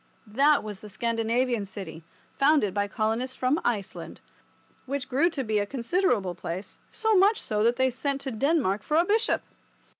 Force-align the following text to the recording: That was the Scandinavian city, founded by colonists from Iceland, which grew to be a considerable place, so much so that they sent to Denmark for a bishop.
That 0.25 0.63
was 0.63 0.79
the 0.79 0.89
Scandinavian 0.89 1.67
city, 1.67 2.03
founded 2.33 2.73
by 2.73 2.87
colonists 2.87 3.35
from 3.35 3.61
Iceland, 3.63 4.19
which 4.87 5.07
grew 5.07 5.29
to 5.29 5.43
be 5.43 5.59
a 5.59 5.67
considerable 5.67 6.33
place, 6.33 6.79
so 6.89 7.15
much 7.15 7.39
so 7.39 7.61
that 7.63 7.75
they 7.75 7.91
sent 7.91 8.19
to 8.21 8.31
Denmark 8.31 8.81
for 8.81 8.97
a 8.97 9.05
bishop. 9.05 9.43